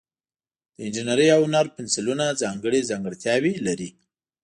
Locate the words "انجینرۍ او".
0.85-1.41